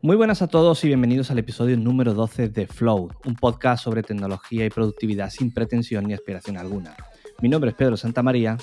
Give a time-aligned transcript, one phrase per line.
[0.00, 4.04] Muy buenas a todos y bienvenidos al episodio número 12 de Flow, un podcast sobre
[4.04, 6.94] tecnología y productividad sin pretensión ni aspiración alguna.
[7.42, 8.56] Mi nombre es Pedro Santamaría.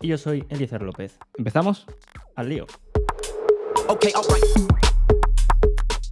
[0.00, 1.18] Y yo soy Eliezer López.
[1.36, 1.86] ¿Empezamos?
[2.36, 2.66] Al lío.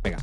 [0.02, 0.18] Venga.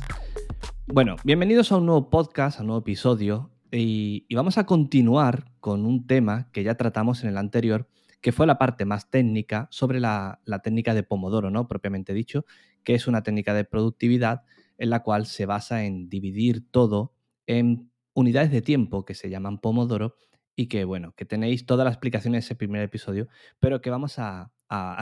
[0.86, 3.50] Bueno, bienvenidos a un nuevo podcast, a un nuevo episodio.
[3.70, 7.88] Y, y vamos a continuar con un tema que ya tratamos en el anterior,
[8.20, 11.66] que fue la parte más técnica sobre la, la, técnica de Pomodoro, ¿no?
[11.68, 12.44] Propiamente dicho,
[12.84, 14.42] que es una técnica de productividad
[14.78, 17.14] en la cual se basa en dividir todo
[17.46, 20.16] en unidades de tiempo que se llaman Pomodoro
[20.56, 24.18] y que, bueno, que tenéis toda la explicación en ese primer episodio, pero que vamos
[24.18, 24.52] a,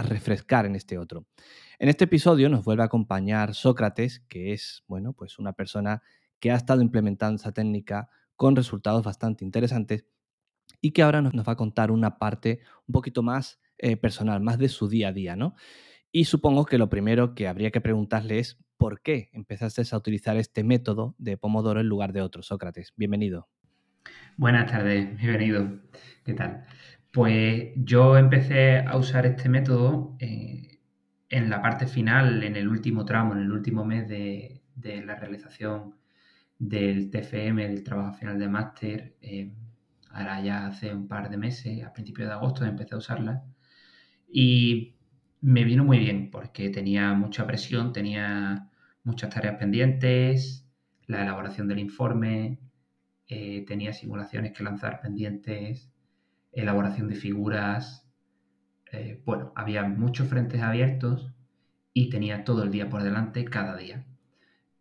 [0.03, 1.27] refrescar en este otro.
[1.79, 6.03] En este episodio nos vuelve a acompañar Sócrates, que es, bueno, pues una persona
[6.41, 10.07] que ha estado implementando esa técnica con resultados bastante interesantes
[10.81, 12.59] y que ahora nos, nos va a contar una parte
[12.89, 15.55] un poquito más eh, personal, más de su día a día, ¿no?
[16.13, 20.37] Y supongo que lo primero que habría que preguntarle es por qué empezaste a utilizar
[20.37, 22.43] este método de Pomodoro en lugar de otro.
[22.43, 23.49] Sócrates, bienvenido.
[24.37, 25.79] Buenas tardes, bienvenido.
[26.25, 26.65] ¿Qué tal?
[27.13, 30.81] Pues yo empecé a usar este método eh,
[31.29, 35.95] en la parte final, en el último tramo, en el último mes de, la realización
[36.59, 39.17] del TFM, del trabajo final de máster.
[39.21, 39.53] Eh,
[40.11, 43.45] ahora ya hace un par de meses, a principios de agosto, empecé a usarla.
[44.33, 44.97] Y
[45.41, 48.71] me vino muy bien porque tenía mucha presión, tenía
[49.05, 50.67] muchas tareas pendientes,
[51.07, 52.59] la elaboración del informe,
[53.29, 55.91] eh, tenía simulaciones que lanzar pendientes,
[56.53, 58.07] elaboración de figuras.
[58.93, 61.33] Eh, bueno, había muchos frentes abiertos
[61.95, 64.05] y tenía todo el día por delante cada día.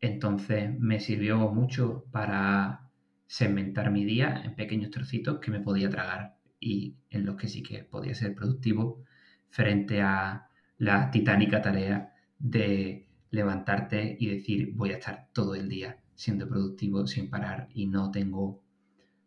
[0.01, 2.89] Entonces me sirvió mucho para
[3.27, 7.63] segmentar mi día en pequeños trocitos que me podía tragar y en los que sí
[7.63, 9.03] que podía ser productivo
[9.49, 10.48] frente a
[10.79, 17.05] la titánica tarea de levantarte y decir voy a estar todo el día siendo productivo
[17.05, 18.63] sin parar y no tengo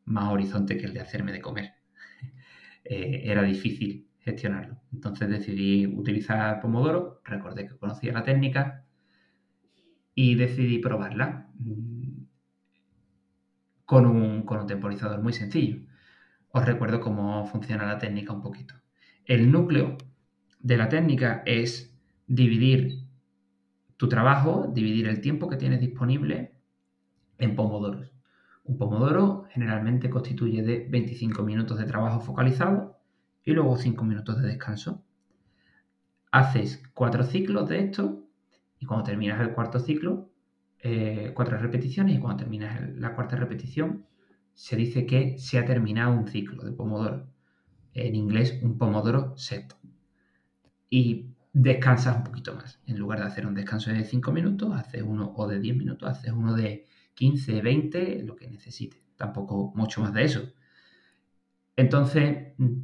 [0.07, 1.75] más horizonte que el de hacerme de comer.
[2.85, 4.81] eh, era difícil gestionarlo.
[4.93, 8.85] Entonces decidí utilizar Pomodoro, recordé que conocía la técnica
[10.15, 12.25] y decidí probarla mm,
[13.85, 15.87] con un, con un temporizador muy sencillo.
[16.49, 18.75] Os recuerdo cómo funciona la técnica un poquito.
[19.25, 19.99] El núcleo
[20.63, 21.93] de la técnica es
[22.27, 23.03] dividir
[23.97, 26.55] tu trabajo, dividir el tiempo que tienes disponible
[27.39, 28.13] en pomodoros.
[28.65, 32.97] Un pomodoro generalmente constituye de 25 minutos de trabajo focalizado
[33.45, 35.05] y luego 5 minutos de descanso.
[36.31, 38.25] Haces cuatro ciclos de esto
[38.79, 40.31] y cuando terminas el cuarto ciclo,
[40.79, 44.07] eh, cuatro repeticiones y cuando terminas la cuarta repetición,
[44.55, 47.27] se dice que se ha terminado un ciclo de pomodoro.
[47.95, 49.77] En inglés, un pomodoro set
[50.93, 52.79] y descansas un poquito más.
[52.87, 56.07] En lugar de hacer un descanso de 5 minutos, haces uno o de 10 minutos,
[56.07, 59.01] haces uno de 15, 20, lo que necesites.
[59.17, 60.53] Tampoco mucho más de eso.
[61.77, 62.81] Entonces, mm,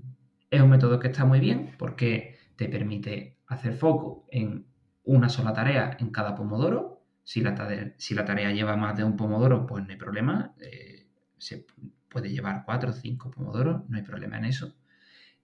[0.50, 4.64] es un método que está muy bien porque te permite hacer foco en
[5.04, 7.02] una sola tarea en cada pomodoro.
[7.24, 10.54] Si la, tarea, si la tarea lleva más de un pomodoro, pues no hay problema.
[10.62, 11.66] Eh, se
[12.08, 14.74] puede llevar 4 o 5 pomodoros, no hay problema en eso.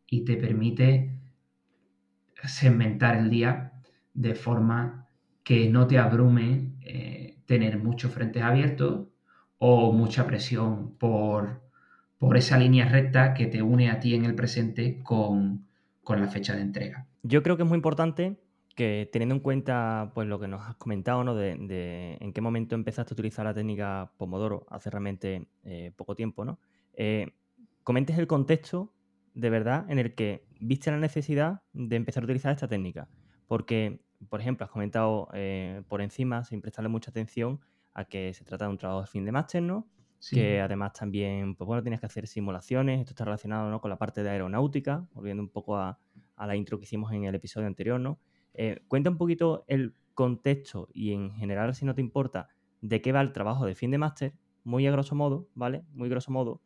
[0.06, 1.23] Y te permite
[2.46, 3.72] segmentar el día
[4.12, 5.08] de forma
[5.42, 9.08] que no te abrume eh, tener muchos frentes abiertos
[9.58, 11.62] o mucha presión por,
[12.18, 15.66] por, esa línea recta que te une a ti en el presente con,
[16.02, 17.06] con, la fecha de entrega.
[17.22, 18.36] Yo creo que es muy importante
[18.74, 21.34] que teniendo en cuenta pues, lo que nos has comentado, ¿no?
[21.34, 26.44] de, en qué momento empezaste a utilizar la técnica Pomodoro hace realmente eh, poco tiempo,
[26.44, 26.58] ¿no?
[26.94, 27.28] Eh,
[27.84, 28.92] comentes el contexto
[29.34, 33.08] de verdad en el que viste la necesidad de empezar a utilizar esta técnica.
[33.46, 37.60] Porque, por ejemplo, has comentado eh, por encima, sin prestarle mucha atención,
[37.92, 39.88] a que se trata de un trabajo de fin de máster, ¿no?
[40.18, 40.36] Sí.
[40.36, 43.00] Que además también, pues bueno, tienes que hacer simulaciones.
[43.00, 43.80] Esto está relacionado ¿no?
[43.80, 46.00] con la parte de aeronáutica, volviendo un poco a,
[46.36, 48.18] a la intro que hicimos en el episodio anterior, ¿no?
[48.54, 52.48] Eh, cuenta un poquito el contexto y en general, si no te importa,
[52.80, 55.84] de qué va el trabajo de fin de máster, muy a grosso modo, ¿vale?
[55.92, 56.62] Muy grosso modo,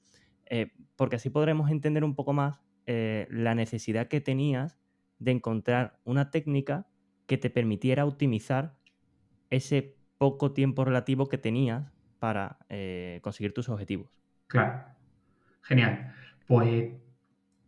[0.46, 2.60] eh, porque así podremos entender un poco más
[2.90, 4.78] eh, la necesidad que tenías
[5.18, 6.86] de encontrar una técnica
[7.26, 8.78] que te permitiera optimizar
[9.50, 14.08] ese poco tiempo relativo que tenías para eh, conseguir tus objetivos.
[14.46, 14.84] Claro,
[15.60, 16.14] genial.
[16.46, 16.94] Pues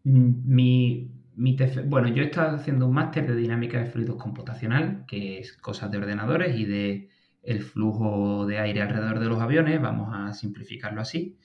[0.05, 5.05] mm, mi, mi bueno, yo he estado haciendo un máster de dinámica de fluidos computacional,
[5.07, 7.11] que es cosas de ordenadores y de
[7.43, 11.37] el flujo de aire alrededor de los aviones, vamos a simplificarlo así.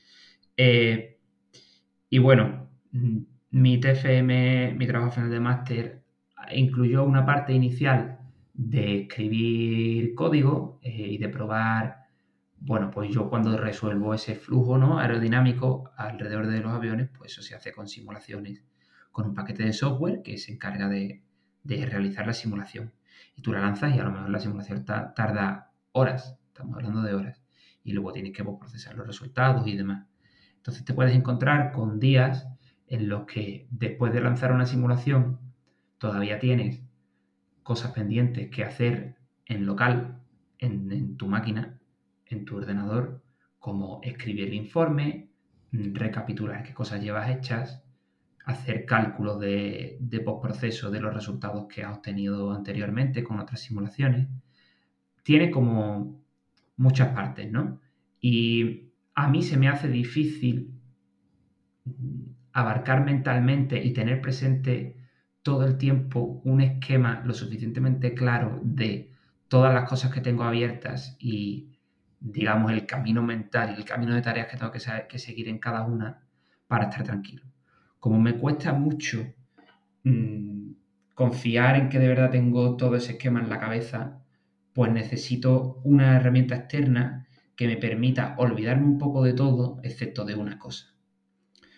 [0.55, 1.19] Eh,
[2.09, 2.69] y bueno,
[3.55, 6.03] mi TFM, mi trabajo final de máster,
[6.51, 8.19] incluyó una parte inicial
[8.53, 12.09] de escribir código eh, y de probar,
[12.57, 14.99] bueno, pues yo cuando resuelvo ese flujo ¿no?
[14.99, 18.61] aerodinámico alrededor de los aviones, pues eso se hace con simulaciones,
[19.13, 21.23] con un paquete de software que se encarga de,
[21.63, 22.91] realizar la simulación.
[23.37, 27.13] Y tú la lanzas y a lo mejor la simulación tarda horas, estamos hablando de
[27.13, 27.41] horas,
[27.85, 30.07] y luego tienes que pues, procesar los resultados y demás.
[30.57, 32.49] Entonces te puedes encontrar con días
[32.87, 35.39] en los que después de lanzar una simulación
[35.97, 36.81] todavía tienes
[37.63, 39.15] cosas pendientes que hacer
[39.45, 40.19] en local,
[40.59, 41.79] en, tu máquina,
[42.27, 43.23] en tu ordenador,
[43.59, 45.29] como escribir el informe,
[45.71, 47.83] recapitular qué cosas llevas hechas,
[48.45, 54.27] hacer cálculos de, de postproceso de los resultados que has obtenido anteriormente con otras simulaciones.
[55.23, 56.21] Tiene como
[56.77, 57.81] muchas partes, ¿no?
[58.21, 60.71] Y a mí se me hace difícil
[62.55, 64.95] abarcar mentalmente y tener presente
[65.43, 69.11] todo el tiempo un esquema lo suficientemente claro de
[69.49, 71.77] todas las cosas que tengo abiertas y,
[72.21, 75.83] digamos, el camino mental y el camino de tareas que tengo que, seguir en cada
[75.83, 76.21] una
[76.65, 77.43] para estar tranquilo.
[77.99, 79.33] Como me cuesta mucho
[80.05, 80.71] mm,
[81.13, 84.23] confiar en que de verdad tengo todo ese esquema en la cabeza,
[84.73, 90.35] pues necesito una herramienta externa que me permita olvidarme un poco de todo, excepto de
[90.35, 90.94] una cosa.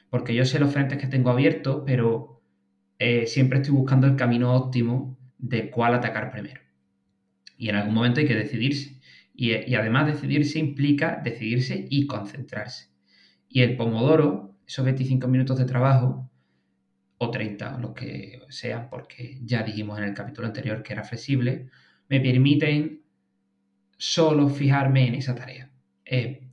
[0.09, 2.41] Porque yo sé los frentes que tengo abiertos, pero
[2.99, 6.61] eh, siempre estoy buscando el camino óptimo de cuál atacar primero.
[7.57, 8.99] Y en algún momento hay que decidirse.
[9.33, 12.89] Y, además decidirse implica decidirse y concentrarse.
[13.49, 16.29] Y el pomodoro, esos 25 minutos de trabajo,
[17.19, 21.03] o 30, o lo que sean, porque ya dijimos en el capítulo anterior que era
[21.03, 21.69] flexible,
[22.09, 23.01] me permiten
[23.97, 25.71] solo fijarme en esa tarea.
[26.05, 26.47] Eh,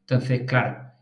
[0.00, 0.92] entonces, claro,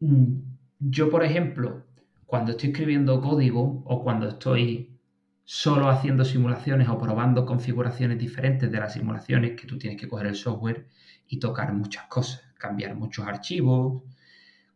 [0.00, 0.53] mm,
[0.90, 1.86] yo, por ejemplo,
[2.26, 4.98] cuando estoy escribiendo código o cuando estoy
[5.44, 10.26] solo haciendo simulaciones o probando configuraciones diferentes de las simulaciones, que tú tienes que coger
[10.26, 10.86] el software
[11.26, 14.02] y tocar muchas cosas, cambiar muchos archivos.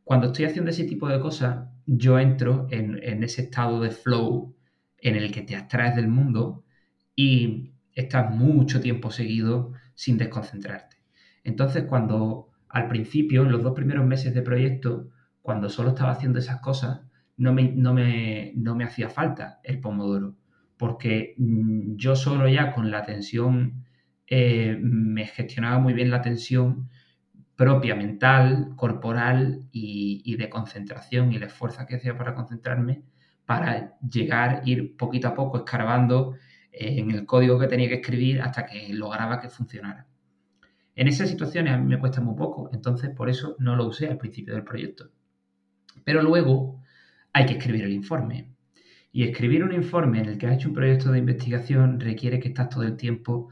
[0.05, 4.55] Cuando estoy haciendo ese tipo de cosas, yo entro en, ese estado de flow
[4.99, 6.64] en el que te abstraes del mundo
[7.14, 10.96] y estás mucho tiempo seguido sin desconcentrarte.
[11.44, 15.10] Entonces, cuando al principio, en los dos primeros meses de proyecto,
[15.49, 17.00] cuando solo estaba haciendo esas cosas,
[17.39, 20.37] no me, no me, hacía falta el pomodoro,
[20.77, 23.87] porque mm, yo solo ya con la tensión
[24.27, 26.91] eh, me gestionaba muy bien la tensión
[27.56, 33.05] propia, mental, corporal y, de concentración y el esfuerzo que hacía para concentrarme
[33.47, 36.35] para llegar, ir poquito a poco escarbando
[36.73, 40.06] eh, en el código que tenía que escribir hasta que lograba que funcionara.
[40.94, 44.09] En esas situaciones a mí me cuesta muy poco, entonces por eso no lo usé
[44.09, 45.11] al principio del proyecto.
[46.05, 46.83] Pero luego
[47.33, 48.55] hay que escribir el informe.
[49.12, 52.49] Y escribir un informe en el que has hecho un proyecto de investigación requiere que
[52.49, 53.49] estás todo el tiempo,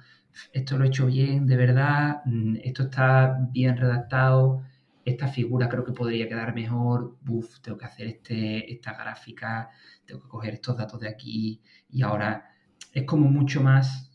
[0.52, 4.62] esto lo he hecho bien, de verdad, mm, esto está bien redactado,
[5.04, 9.70] esta figura creo que podría quedar mejor, Uf, tengo que hacer este, esta gráfica,
[10.04, 12.48] tengo que coger estos datos de aquí y ahora
[12.92, 14.10] es como mucho más,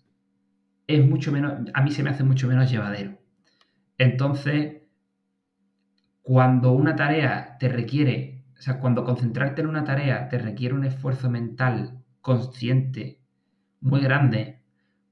[0.87, 3.19] es mucho menos, a mí se me hace mucho menos llevadero.
[3.97, 4.81] Entonces,
[6.21, 10.85] cuando una tarea te requiere o sea, cuando concentrarte en una tarea te requiere un
[10.85, 13.19] esfuerzo mental consciente
[13.79, 14.61] muy grande,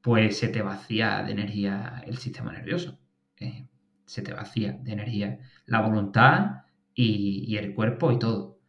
[0.04, 3.00] pues se te vacía de energía el sistema nervioso.
[3.38, 3.68] Eh,
[4.06, 8.60] se te vacía de energía la voluntad y, el cuerpo y todo.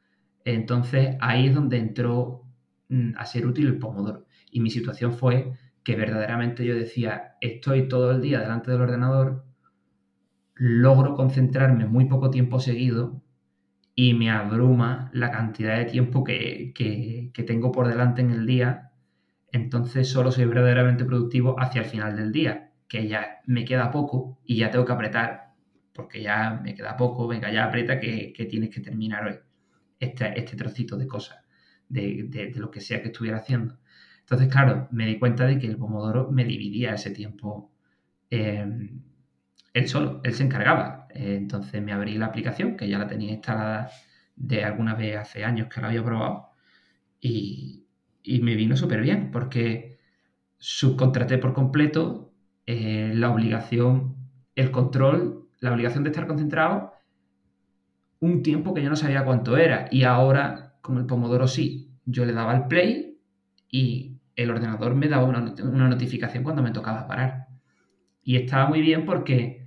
[0.46, 2.46] Entonces ahí es donde entró
[2.88, 4.24] mm, a ser útil el pomodoro.
[4.50, 5.52] Y mi situación fue
[5.84, 9.44] que verdaderamente yo decía, estoy todo el día delante del ordenador,
[10.60, 13.22] logro concentrarme muy poco tiempo seguido
[13.94, 16.74] y me abruma la cantidad de tiempo que,
[17.46, 18.92] tengo por delante en el día.
[19.52, 24.38] Entonces solo soy verdaderamente productivo hacia el final del día, que ya me queda poco
[24.44, 25.54] y ya tengo que apretar,
[25.94, 29.36] porque ya me queda poco, venga, ya aprieta que, tienes que terminar hoy
[29.98, 31.38] este, este trocito de cosas,
[31.88, 33.78] de, lo que sea que estuviera haciendo.
[34.20, 37.72] Entonces, claro, me di cuenta de que el Pomodoro me dividía ese tiempo
[38.28, 38.66] eh,
[39.74, 41.06] él solo, él se encargaba.
[41.10, 43.90] Eh, entonces me abrí la aplicación, que ya la tenía instalada
[44.36, 46.50] de alguna vez hace años que la había probado,
[47.20, 47.86] y,
[48.42, 49.98] me vino súper bien, porque
[50.58, 52.32] subcontraté por completo
[52.66, 54.16] eh, la obligación,
[54.54, 56.92] el control, la obligación de estar concentrado
[58.20, 59.88] un tiempo que yo no sabía cuánto era.
[59.90, 63.18] Y ahora, con el Pomodoro sí, yo le daba el play
[63.70, 67.48] y el ordenador me daba una, una notificación cuando me tocaba parar.
[68.22, 69.59] Y estaba muy bien porque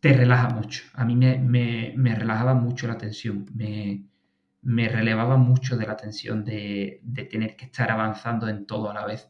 [0.00, 0.82] te relaja mucho.
[0.94, 7.56] A mí me, relajaba mucho la tensión, me, relevaba mucho de la tensión de, tener
[7.56, 9.28] que estar avanzando en todo a la vez.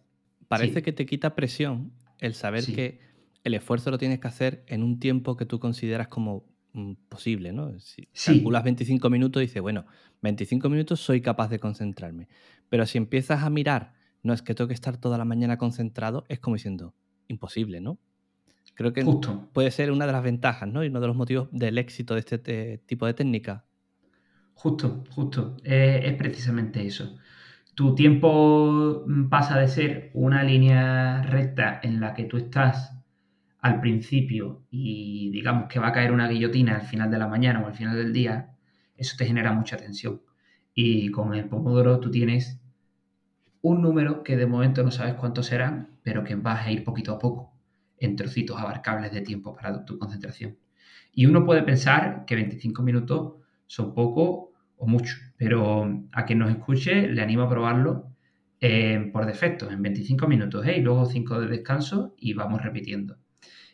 [0.49, 3.01] parece que te quita presión el saber que
[3.43, 7.53] el esfuerzo lo tienes que hacer en un tiempo que tú consideras como mm, posible,
[7.53, 7.79] ¿no?
[7.81, 9.87] Si calculas 25 minutos, dices, bueno,
[10.23, 12.29] 25 minutos soy capaz de concentrarme.
[12.69, 16.27] Pero si empiezas a mirar, no es que tengo que estar toda la mañana concentrado,
[16.29, 16.95] es como diciendo,
[17.29, 17.99] imposible, ¿no?
[18.75, 19.05] Creo que
[19.53, 20.83] puede ser una de las ventajas, ¿no?
[20.83, 23.65] Y uno de los motivos del éxito de este tipo de técnica.
[24.55, 25.57] Justo, justo.
[25.65, 27.17] es precisamente eso.
[27.75, 32.97] Tu tiempo mm, pasa de ser una línea recta en la que tú estás
[33.61, 37.61] al principio y digamos que va a caer una guillotina al final de la mañana
[37.61, 38.55] o al final del día,
[38.97, 40.23] eso te genera mucha tensión.
[40.75, 42.61] Y con el Pomodoro tú tienes
[43.63, 47.13] un número que de momento no sabes cuántos serán, pero que vas a ir poquito
[47.13, 47.60] a poco
[48.01, 50.57] en trocitos abarcables de tiempo para tu concentración.
[51.13, 53.35] Y uno puede pensar que 25 minutos
[53.67, 58.11] son poco o mucho, pero a quien nos escuche le animo a probarlo
[58.61, 60.79] eh, por defecto, en 25 minutos, ¿eh?
[60.79, 63.19] y luego 5 de descanso y vamos repitiendo.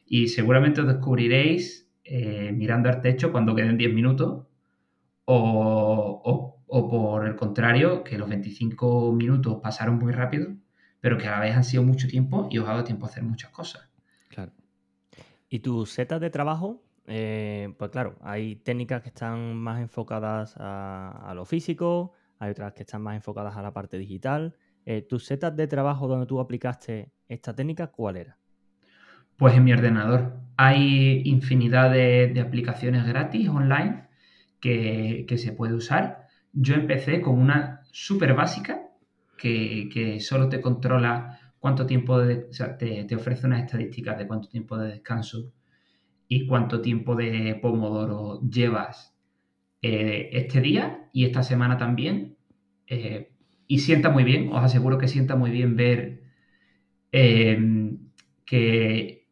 [0.06, 4.46] Y seguramente os descubriréis eh, mirando al techo cuando queden 10 minutos
[5.24, 6.22] o,
[6.66, 10.54] o, por el contrario, que los 25 minutos pasaron muy rápido,
[11.00, 13.08] pero que a la vez han sido mucho tiempo y os ha dado tiempo a
[13.08, 13.88] hacer muchas cosas.
[15.48, 16.82] ¿Y tus setas de trabajo?
[17.06, 22.82] Eh, pues claro, hay técnicas que están más enfocadas a, lo físico, hay otras que
[22.82, 24.56] están más enfocadas a la parte digital.
[24.84, 28.38] Eh, ¿Tus setas de trabajo donde tú aplicaste esta técnica, cuál era?
[29.36, 30.40] Pues en mi ordenador.
[30.56, 34.08] Hay infinidad de, aplicaciones gratis online
[34.60, 36.28] que, se puede usar.
[36.52, 38.80] Yo empecé con una súper básica
[39.36, 44.76] que, solo te controla cuánto tiempo, de, sea, te, ofrece unas estadísticas de cuánto tiempo
[44.78, 45.52] de descanso
[46.28, 49.16] y cuánto tiempo de Pomodoro llevas
[49.82, 52.36] eh, este día y esta semana también.
[52.86, 53.32] Eh,
[53.68, 56.22] y sienta muy bien, os aseguro que sienta muy bien ver
[57.12, 57.58] eh,
[58.44, 59.26] que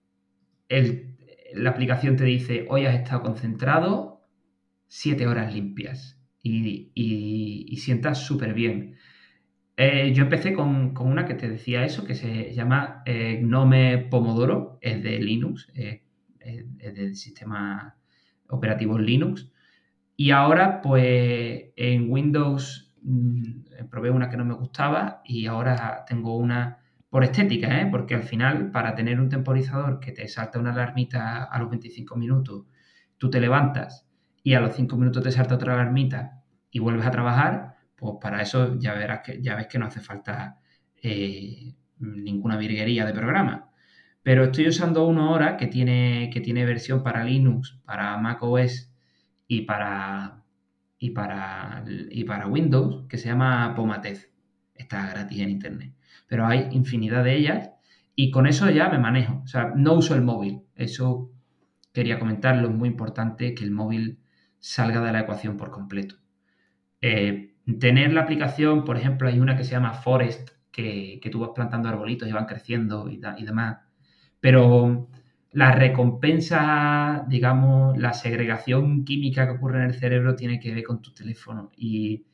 [1.55, 4.15] la aplicación te dice, hoy has estado concentrado
[4.89, 8.97] siete horas limpias y, y, sientas súper bien.
[9.77, 14.79] Eh, yo empecé con, una que te decía eso, que se llama eh, Gnome Pomodoro,
[14.81, 16.01] es de Linux, es
[16.95, 17.97] del sistema
[18.49, 19.51] operativo Linux.
[20.17, 26.37] Y ahora, pues en Windows mm, probé una que no me gustaba y ahora tengo
[26.37, 26.79] una
[27.15, 27.87] por estética, ¿eh?
[27.89, 32.17] porque al final, para tener un temporizador que te salta una alarmita a los 25
[32.17, 32.67] minutos,
[33.19, 34.09] tú te levantas
[34.43, 37.74] y a los 5 minutos te salta otra alarmita y vuelves a trabajar,
[38.05, 40.59] pues para eso ya verás que ya ves que no hace falta
[41.03, 43.71] eh, ninguna virguería de programa.
[44.23, 48.93] Pero estoy usando uno ahora que tiene, que tiene versión para Linux, para Mac OS
[49.49, 50.43] y para,
[50.99, 54.33] y para, y para Windows, que se llama Pomatez.
[54.75, 55.95] Está gratis en internet
[56.27, 57.71] pero hay infinidad de ellas
[58.17, 59.43] y con eso ya me manejo.
[59.45, 60.63] O sea, no uso el móvil.
[60.75, 61.31] Eso
[61.93, 64.21] quería comentarlo, es muy importante que el móvil
[64.59, 66.17] salga de la ecuación por completo.
[67.01, 71.51] Eh, tener la aplicación, por ejemplo, hay una que se llama Forest, que, tú vas
[71.55, 73.79] plantando arbolitos y van creciendo y, y demás,
[74.41, 75.09] pero
[75.53, 81.01] la recompensa, digamos, la segregación química que ocurre en el cerebro tiene que ver con
[81.01, 81.71] tu teléfono.
[81.77, 82.25] Y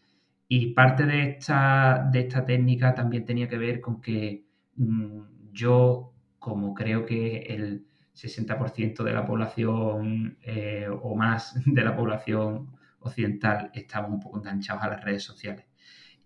[0.53, 5.21] y parte de esta, de esta técnica también tenía que ver con que mm,
[5.53, 12.73] yo, como creo que el 60% de la población eh, o más de la población
[13.01, 15.67] occidental estamos un poco enganchados a las redes sociales.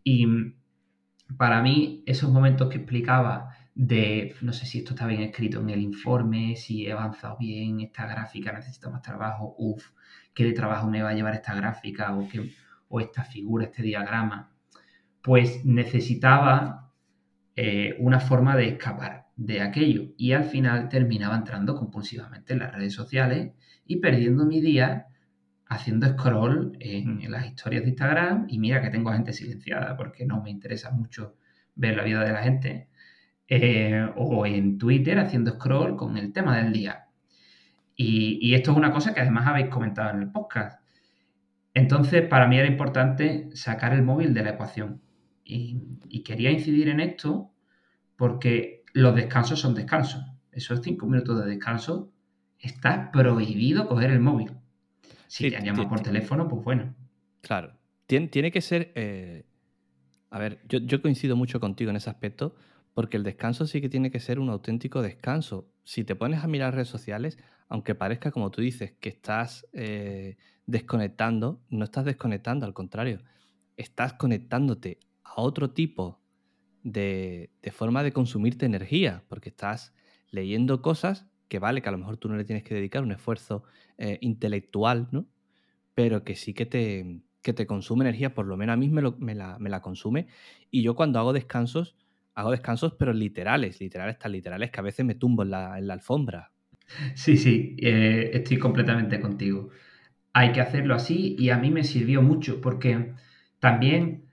[0.03, 0.57] Y mm,
[1.37, 5.71] para mí, esos momentos que explicaba de, no sé si esto está bien escrito en
[5.71, 9.91] el informe, si he avanzado bien, esta gráfica necesita más trabajo, uff,
[10.33, 12.53] qué de trabajo me va a llevar esta gráfica o qué
[12.89, 14.53] o esta figura, este diagrama,
[15.23, 16.93] pues necesitaba
[17.57, 22.73] eh, una forma de escapar de aquello y al final terminaba entrando compulsivamente en las
[22.73, 23.53] redes sociales
[23.85, 25.07] y perdiendo mi día
[25.75, 30.43] haciendo scroll en, las historias de Instagram y mira que tengo gente silenciada porque no
[30.43, 31.37] me interesa mucho
[31.75, 32.89] ver la vida de la gente
[33.49, 37.07] eh, o en Twitter haciendo scroll con el tema del día.
[37.97, 40.85] y, esto es una cosa que además habéis comentado en el podcast.
[41.75, 45.03] Entonces, para mí era importante sacar el móvil de la ecuación.
[45.45, 47.53] Y, quería incidir en esto
[48.17, 50.25] porque los descansos son descansos.
[50.53, 52.13] Esos cinco minutos de descanso
[52.61, 54.53] está prohibido coger el móvil.
[55.35, 56.95] Si te llamas por teléfono, pues bueno.
[57.41, 57.73] Claro.
[58.07, 58.93] Tiene, que ser.
[58.95, 59.45] Eh,
[60.31, 62.55] a ver, yo, yo, coincido mucho contigo en ese aspecto,
[62.93, 65.69] porque el descanso sí que tiene que ser un auténtico descanso.
[65.83, 67.37] Si te pones a mirar redes sociales,
[67.69, 70.37] aunque parezca, como tú dices, que estás eh,
[70.67, 73.21] desconectando, no estás desconectando, al contrario,
[73.77, 76.21] estás conectándote a otro tipo
[76.85, 79.95] de, forma de consumirte energía, porque estás
[80.31, 83.13] leyendo cosas que vale, que a lo mejor tú no le tienes que dedicar un
[83.13, 83.65] esfuerzo
[83.99, 85.27] eh, intelectual, ¿no?
[85.95, 89.35] Pero que sí que te, que te consume energía, por lo menos a mí me,
[89.35, 90.27] la, consume.
[90.71, 91.95] Y yo cuando hago descansos,
[92.35, 96.51] hago descansos, pero literales, literales tan literales que a veces me tumbo en la, alfombra.
[97.15, 99.69] Sí, sí, eh, estoy completamente contigo.
[100.33, 103.13] Hay que hacerlo así y a mí me sirvió mucho porque
[103.61, 104.25] también,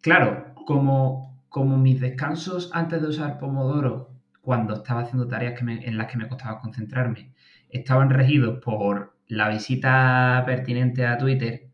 [0.00, 4.13] claro, como, como mis descansos antes de usar Pomodoro,
[4.44, 7.32] cuando estaba haciendo tareas en las que me costaba concentrarme,
[7.70, 11.70] estaban regidos por la visita pertinente a Twitter,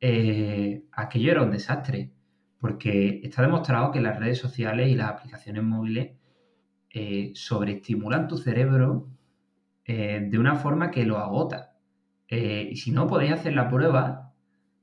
[0.00, 2.10] eh, aquello era un desastre,
[2.58, 6.16] porque está demostrado que las redes sociales y las aplicaciones móviles
[6.90, 9.08] eh, sobreestimulan tu cerebro
[9.84, 11.74] eh, de una forma que lo agota.
[12.28, 14.32] y si no, podéis hacer la prueba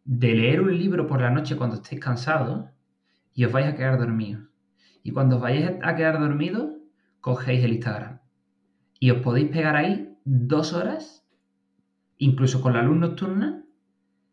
[0.06, 2.70] de leer un libro por la noche cuando estéis cansados
[3.34, 4.44] y os vais a quedar dormidos.
[5.04, 6.73] Y cuando os vayáis a quedar dormidos,
[7.24, 8.20] cogéis el Instagram.
[9.00, 11.26] Y os podéis pegar ahí dos horas,
[12.18, 13.64] incluso con la luz nocturna,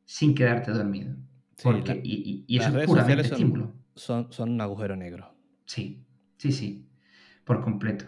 [0.05, 1.15] sin quedarte dormido.
[2.03, 3.73] y, eso es puramente estímulo.
[3.95, 5.33] Son, son, un agujero negro.
[5.67, 6.05] Sí,
[6.37, 6.89] sí, sí,
[7.45, 8.07] por completo.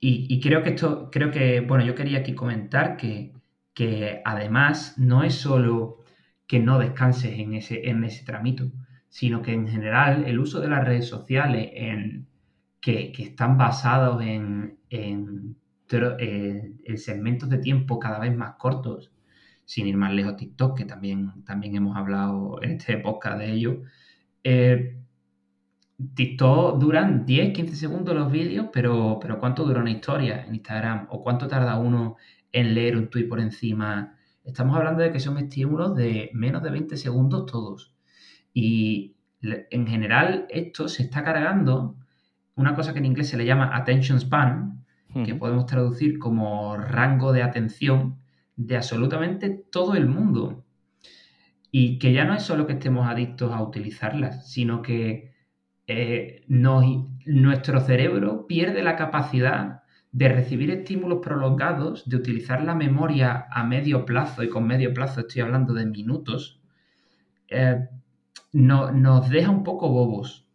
[0.00, 3.32] Y, creo que esto, creo que, bueno, yo quería aquí comentar que,
[3.72, 6.04] que además no es solo
[6.46, 8.70] que no descanses en ese, en ese tramito,
[9.08, 12.29] sino que en general el uso de las redes sociales en,
[12.80, 15.56] que, están basados en, en,
[16.96, 19.12] segmentos de tiempo cada vez más cortos,
[19.64, 23.82] sin ir más lejos TikTok, que también, también hemos hablado en este podcast de ello.
[24.42, 24.96] Eh,
[26.14, 31.06] TikTok duran 10, 15 segundos los vídeos, pero, pero ¿cuánto dura una historia en Instagram?
[31.10, 32.16] ¿O cuánto tarda uno
[32.52, 34.16] en leer un tweet por encima?
[34.44, 37.94] Estamos hablando de que son estímulos de menos de 20 segundos todos.
[38.54, 41.96] Y en general esto se está cargando
[42.60, 44.84] una cosa que en inglés se le llama attention span,
[45.24, 48.18] que podemos traducir como rango de atención
[48.56, 50.64] de absolutamente todo el mundo.
[51.72, 55.32] Y que ya no es solo que estemos adictos a utilizarlas, sino que
[55.86, 59.82] eh, nuestro cerebro pierde la capacidad
[60.12, 65.20] de recibir estímulos prolongados, de utilizar la memoria a medio plazo, y con medio plazo
[65.20, 66.60] estoy hablando de minutos,
[67.48, 67.88] eh,
[68.52, 70.49] no, nos deja un poco bobos.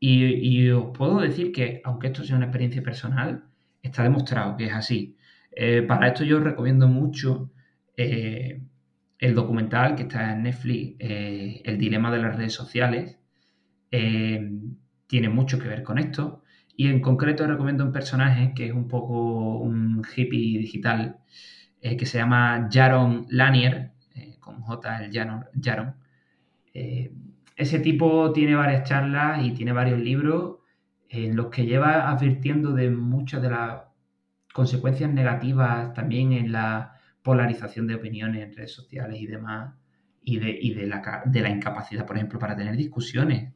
[0.00, 3.44] Y, os puedo decir que, aunque esto sea una experiencia personal,
[3.82, 5.16] está demostrado que es así.
[5.52, 7.52] Eh, para esto yo recomiendo mucho
[7.96, 8.62] eh,
[9.18, 13.18] el documental que está en Netflix, eh, El dilema de las redes sociales.
[15.06, 16.42] tiene mucho que ver con esto.
[16.76, 21.18] Y en concreto recomiendo un personaje que es un poco un hippie digital,
[21.80, 23.92] que se llama Jaron Lanier,
[24.40, 25.44] con J el Jaron.
[25.62, 25.94] Jaron
[27.60, 30.60] ese tipo tiene varias charlas y tiene varios libros
[31.10, 33.82] en los que lleva advirtiendo de muchas de las
[34.54, 39.74] consecuencias negativas también en la polarización de opiniones en redes sociales y demás,
[40.22, 43.52] y de, la, incapacidad, por ejemplo, para tener discusiones.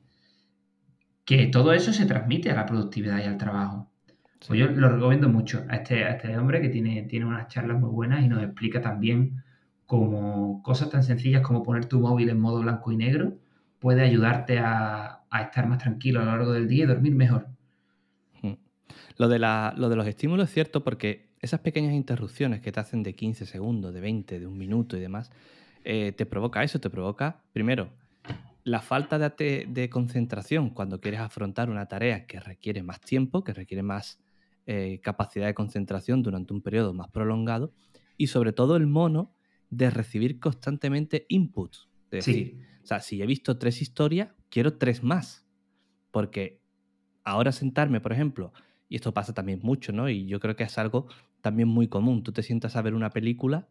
[1.25, 3.91] Que todo eso se transmite a la productividad y al trabajo.
[4.47, 7.89] Pues yo lo recomiendo mucho a este, este hombre que tiene, tiene unas charlas muy
[7.89, 9.43] buenas y nos explica también
[9.87, 13.39] como cosas tan sencillas como poner tu móvil en modo blanco y negro
[13.85, 17.49] puede ayudarte a, estar más tranquilo a lo largo del día y dormir mejor.
[19.19, 23.03] Lo de, lo de los estímulos es cierto porque esas pequeñas interrupciones que te hacen
[23.03, 25.31] de 15 segundos, de 20, de un minuto y demás,
[25.85, 27.91] eh, te provoca eso, te provoca, primero,
[28.65, 33.83] la falta de, concentración cuando quieres afrontar una tarea que requiere más tiempo, que requiere
[33.83, 34.19] más
[34.65, 37.75] eh, capacidad de concentración durante un periodo más prolongado,
[38.17, 39.35] y sobre todo el mono
[39.69, 41.91] de recibir constantemente inputs.
[42.11, 45.47] Es decir, o sea, si he visto tres historias, quiero tres más.
[46.11, 46.61] Porque
[47.25, 48.53] ahora sentarme, por ejemplo,
[48.91, 50.11] y esto pasa también mucho, ¿no?
[50.11, 51.09] Y yo creo que es algo
[51.41, 52.23] también muy común.
[52.23, 53.69] Tú te sientas a ver una película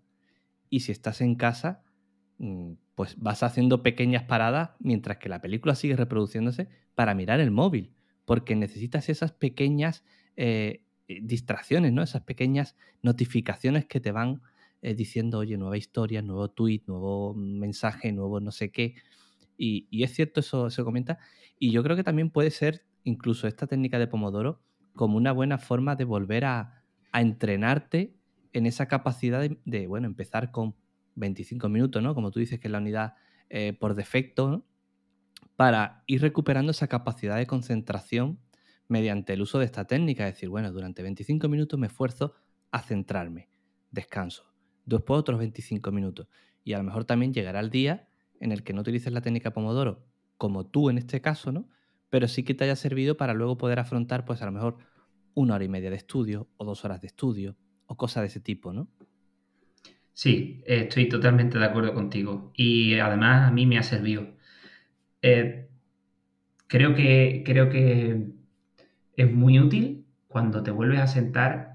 [0.69, 1.83] y si estás en casa,
[2.39, 7.51] mm, pues vas haciendo pequeñas paradas mientras que la película sigue reproduciéndose para mirar el
[7.51, 7.93] móvil,
[8.25, 10.03] porque necesitas esas pequeñas
[10.35, 12.01] eh, distracciones, ¿no?
[12.01, 14.41] Esas pequeñas notificaciones que te van
[14.83, 18.95] eh, diciendo, oye, nueva historia, nuevo tweet, nuevo mensaje, nuevo no sé qué.
[19.57, 21.19] Y, es cierto, eso se comenta.
[21.57, 24.59] Y yo creo que también puede ser incluso esta técnica de Pomodoro
[24.93, 26.81] como una buena forma de volver a,
[27.13, 28.15] entrenarte
[28.53, 30.75] en esa capacidad de, bueno, empezar con
[31.15, 32.15] 25 minutos, ¿no?
[32.15, 33.13] Como tú dices que es la unidad
[33.49, 34.65] eh, por defecto,
[35.55, 38.39] Para ir recuperando esa capacidad de concentración
[38.87, 40.27] mediante el uso de esta técnica.
[40.27, 42.33] Es decir, bueno, durante 25 minutos me esfuerzo
[42.71, 43.47] a centrarme,
[43.91, 44.52] descanso,
[44.85, 46.27] después otros 25 minutos.
[46.63, 48.07] Y a lo mejor también llegará el día
[48.39, 50.05] en el que no utilices la técnica Pomodoro,
[50.37, 51.67] como tú en este caso, ¿no?
[52.13, 54.77] pero sí que te haya servido para luego poder afrontar, pues a lo mejor
[55.33, 57.55] una hora y media de estudio o dos horas de estudio
[57.87, 58.87] o cosas de ese tipo, ¿no?
[60.13, 62.53] Sí, estoy totalmente de acuerdo contigo.
[62.55, 64.27] Y además a mí me ha servido.
[65.23, 65.69] Eh,
[66.67, 68.27] creo, que, creo que
[69.17, 71.72] es muy útil cuando te vuelves a sentar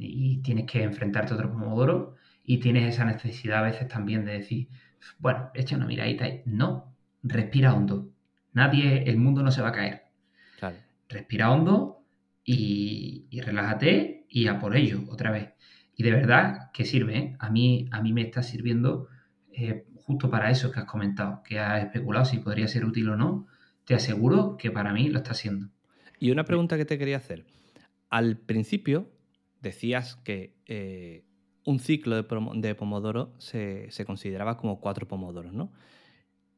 [0.00, 4.32] y tienes que enfrentarte a otro pomodoro y tienes esa necesidad a veces también de
[4.32, 4.68] decir,
[5.18, 8.10] bueno, echa una miradita y no, respira hondo.
[8.52, 10.02] Nadie, el mundo no se va a caer.
[11.08, 12.04] Respira hondo
[12.44, 15.50] y, y relájate y a por ello otra vez.
[15.96, 17.36] Y de verdad que sirve, ¿eh?
[17.38, 19.08] A mí, a mí me está sirviendo
[19.52, 23.16] eh, justo para eso que has comentado, que has especulado si podría ser útil o
[23.16, 23.46] no.
[23.84, 25.68] Te aseguro que para mí lo está siendo.
[26.18, 27.44] Y una pregunta que te quería hacer.
[28.10, 29.10] Al principio
[29.60, 31.24] decías que eh,
[31.64, 35.72] un ciclo de, Pomodoro se, se, consideraba como cuatro Pomodoros, ¿no?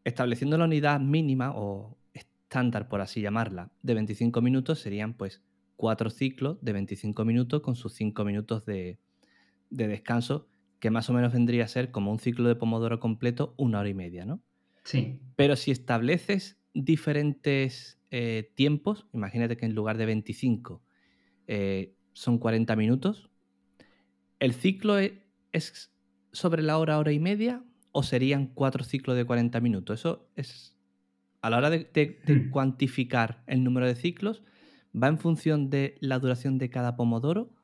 [0.05, 5.43] Estableciendo la unidad mínima o estándar, por así llamarla, de 25 minutos serían pues
[5.77, 8.99] cuatro ciclos de 25 minutos con sus cinco minutos de,
[9.71, 13.55] de descanso, que más o menos vendría a ser como un ciclo de pomodoro completo,
[13.57, 14.43] una hora y media, ¿no?
[14.85, 15.21] Sí.
[15.37, 20.83] Pero si estableces diferentes eh, tiempos, imagínate que en lugar de 25
[21.47, 23.31] eh, son 40 minutos,
[24.39, 25.93] ¿el ciclo e, es,
[26.33, 30.01] sobre la hora, hora y media o serían cuatro ciclos de 40 minutos?
[30.01, 30.77] Eso es,
[31.43, 32.51] a la hora de, hmm.
[32.51, 34.43] cuantificar el número de ciclos,
[34.95, 37.55] ¿va en función de la duración de cada pomodoro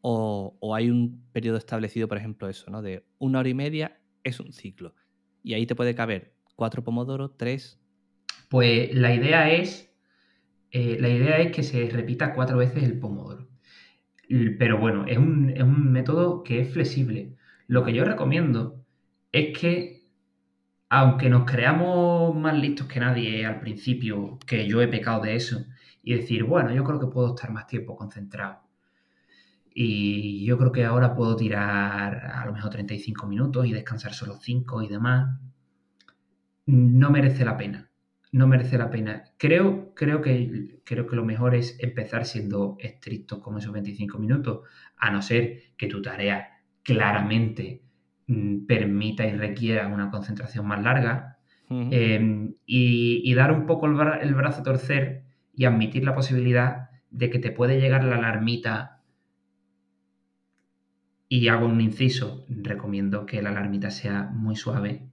[0.00, 2.82] o, hay un periodo establecido, por ejemplo, eso, ¿no?
[2.82, 4.94] De una hora y media es un ciclo.
[5.42, 7.80] Y ahí te puede caber cuatro pomodoros, tres.
[8.48, 9.92] Pues la idea es.
[10.70, 13.47] Eh, la idea es que se repita cuatro veces el pomodoro.
[14.58, 17.36] Pero bueno, es un, es un método que es flexible.
[17.66, 18.84] Lo que yo recomiendo
[19.32, 20.02] es que,
[20.90, 25.66] aunque nos creamos más listos que nadie al principio, que yo he pecado de eso,
[26.02, 28.68] y decir, bueno, yo creo que puedo estar más tiempo concentrado
[29.80, 34.34] y yo creo que ahora puedo tirar a lo mejor 35 minutos y descansar solo
[34.34, 35.38] 5 y demás.
[36.66, 37.87] No merece la pena.
[38.38, 39.24] No merece la pena.
[39.36, 44.60] Creo, creo, que, creo que lo mejor es empezar siendo estricto con esos 25 minutos,
[44.96, 47.82] a no ser que tu tarea claramente
[48.28, 51.38] mm, permita y requiera una concentración más larga.
[51.68, 57.30] Em, y, dar un poco el, el brazo a torcer y admitir la posibilidad de
[57.30, 59.02] que te puede llegar la alarmita
[61.28, 65.08] y hago un inciso, recomiendo que la alarmita sea muy suave,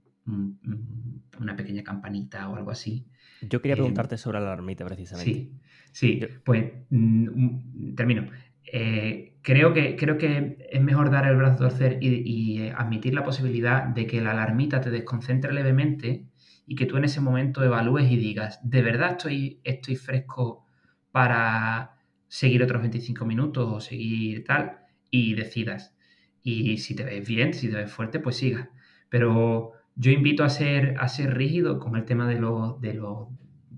[1.38, 3.06] una pequeña campanita o algo así.
[3.42, 5.32] Yo quería eh, preguntarte sobre la alarmita precisamente.
[5.32, 5.52] Sí,
[5.92, 8.30] sí, pues mm, termino.
[8.72, 12.72] Eh, creo, que, creo que es mejor dar el brazo a torcer y, y, eh,
[12.76, 16.26] admitir la posibilidad de que la alarmita te desconcentre levemente
[16.66, 20.66] y que tú en ese momento evalúes y digas, ¿de verdad estoy, estoy fresco
[21.12, 24.80] para seguir otros 25 minutos o seguir tal?
[25.10, 25.96] Y decidas.
[26.42, 28.70] Y si te ves bien, si te ves fuerte, pues siga.
[29.08, 33.28] Pero yo invito a ser, a ser rígido con el tema de los, de los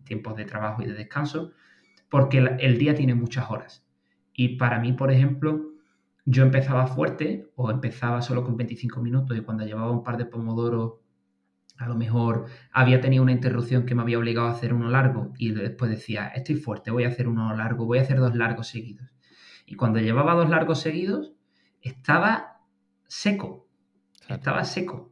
[0.05, 1.53] tiempos de trabajo y de descanso,
[2.09, 3.87] porque el, día tiene muchas horas.
[4.35, 5.61] Y para mí, por ejemplo,
[6.25, 10.27] yo empezaba fuerte o empezaba solo con 25 minutos y cuando llevaba un par de
[10.27, 10.95] pomodoros,
[11.77, 15.33] a lo mejor había tenido una interrupción que me había obligado a hacer uno largo
[15.39, 18.67] y después decía, estoy fuerte, voy a hacer uno largo, voy a hacer dos largos
[18.67, 19.15] seguidos.
[19.67, 21.35] Y cuando llevaba dos largos seguidos,
[21.81, 22.63] estaba
[23.07, 23.69] seco.
[24.29, 25.08] Estaba seco.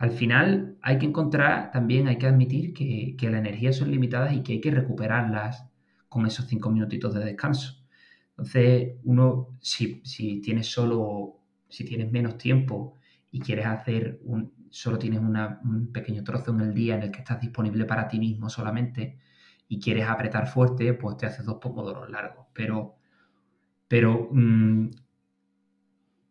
[0.00, 4.32] Al final hay que encontrar, también hay que admitir que, que las energías son limitadas
[4.34, 5.66] y que hay que recuperarlas
[6.08, 7.84] con esos cinco minutitos de descanso.
[8.30, 12.96] Entonces, uno, si, si tienes solo, si tienes menos tiempo
[13.30, 17.18] y quieres hacer un, solo tienes un pequeño trozo en el día en el que
[17.18, 19.18] estás disponible para ti mismo solamente
[19.68, 22.46] y quieres apretar fuerte, pues te haces dos pomodoros largos.
[22.54, 22.96] Pero,
[23.88, 24.88] pero mm,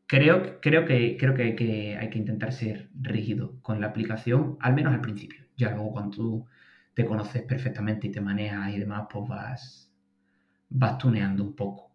[0.09, 4.73] Creo, creo, que, creo que, que hay que intentar ser rígido con la aplicación, al
[4.73, 5.45] menos al principio.
[5.55, 6.45] Ya luego cuando tú
[6.95, 9.93] te conoces perfectamente y te manejas y demás, pues vas,
[10.67, 11.91] vas tuneando un poco.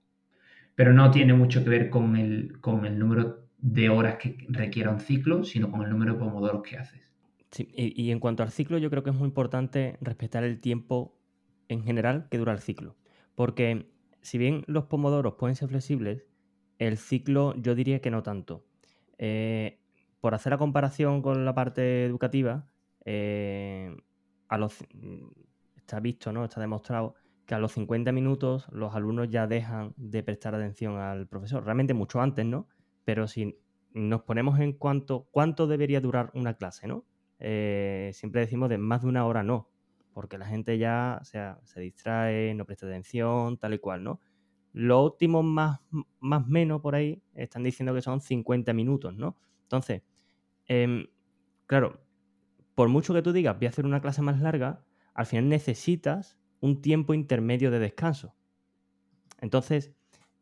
[0.77, 4.91] Pero no tiene mucho que ver con el, con el número de horas que requiera
[4.91, 7.11] un ciclo, sino con el número de pomodoros que haces.
[7.51, 10.61] Sí, y, y en cuanto al ciclo, yo creo que es muy importante respetar el
[10.61, 11.19] tiempo
[11.69, 12.95] en general que dura el ciclo.
[13.35, 13.91] Porque
[14.23, 16.25] si bien los pomodoros pueden ser flexibles,
[16.79, 18.65] el ciclo yo diría que no tanto.
[19.19, 19.81] Eh,
[20.21, 22.67] por hacer la comparación con la parte educativa,
[23.05, 23.95] eh,
[24.49, 24.79] a los,
[25.77, 26.45] está visto, ¿no?
[26.45, 27.15] Está demostrado
[27.47, 31.65] que a los 50 minutos los alumnos ya dejan de prestar atención al profesor.
[31.65, 32.69] Realmente mucho antes, ¿no?
[33.05, 33.59] Pero si
[33.93, 37.05] nos ponemos en cuanto cuánto debería durar una clase, ¿no?
[37.39, 39.69] Eh, siempre decimos de más de una hora no.
[40.13, 44.21] porque la gente ya sea, se distrae, no presta atención, tal y cual, ¿no?
[44.75, 45.81] Los últimos más,
[46.19, 49.37] más menos por ahí están diciendo que son 50 minutos, ¿no?
[49.63, 50.03] Entonces,
[50.67, 51.07] em,
[51.67, 52.01] claro,
[52.75, 54.85] por mucho que tú digas, voy a hacer una clase más larga,
[55.15, 58.35] al final necesitas un tiempo intermedio de descanso.
[59.41, 59.95] Entonces,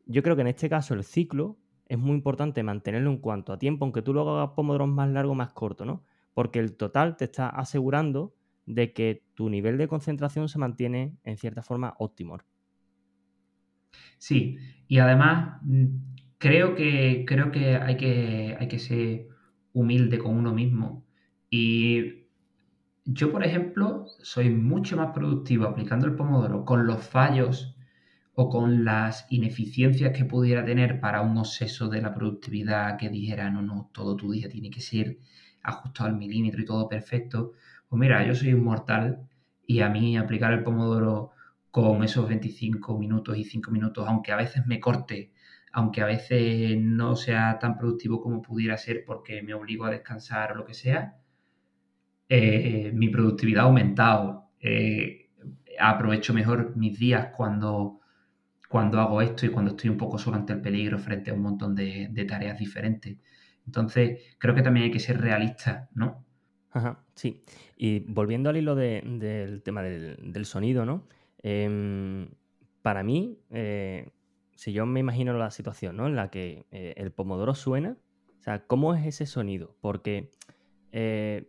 [0.07, 3.59] yo creo que en este caso el ciclo es muy importante mantenerlo en cuanto a
[3.59, 6.05] tiempo, aunque tú lo hagas pomodoros más largo más corto, ¿no?
[6.33, 11.37] Porque el total te está asegurando de que tu nivel de concentración se mantiene en
[11.37, 12.39] cierta forma óptimo.
[14.19, 15.87] Sí, y además mm,
[16.39, 19.29] creo que, creo que hay que, hay que ser
[19.73, 21.05] humilde con uno mismo.
[21.51, 22.27] Y
[23.05, 27.77] yo, por ejemplo, soy mucho más productivo aplicando el pomodoro con los fallos
[28.35, 33.51] o con las ineficiencias que pudiera tener para un obseso de la productividad que dijera,
[33.51, 35.19] no, no, todo tu día tiene que ser
[35.63, 37.53] ajustado al milímetro y todo perfecto.
[37.89, 39.29] Pues mira, yo soy un mortal
[39.67, 41.32] y a mí aplicar el pomodoro
[41.73, 45.33] con esos 25 minutos y 5 minutos, aunque a veces me corte,
[45.73, 50.53] aunque a veces no sea tan productivo como pudiera ser porque me obligo a descansar
[50.53, 51.17] o lo que sea,
[52.29, 54.51] eh, mi productividad ha aumentado.
[54.61, 55.31] Eh,
[55.81, 58.01] aprovecho mejor mis días cuando,
[58.69, 61.41] cuando hago esto y cuando estoy un poco solo ante el peligro frente a un
[61.41, 63.17] montón de, tareas diferentes.
[63.65, 66.23] Entonces, creo que también hay que ser realista, ¿no?
[66.71, 67.43] Ajá, sí.
[67.79, 71.07] Y volviendo al hilo del tema del, del sonido, ¿no?
[71.43, 72.29] Em,
[72.83, 74.11] para mí, eh,
[74.55, 76.07] si yo me imagino la situación ¿no?
[76.07, 77.97] en la que eh, el pomodoro suena,
[78.39, 79.77] o sea, ¿cómo es ese sonido?
[79.81, 80.31] Porque
[80.91, 81.49] eh,